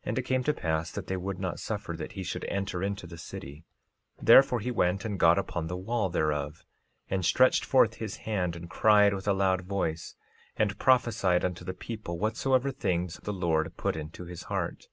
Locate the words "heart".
14.52-14.88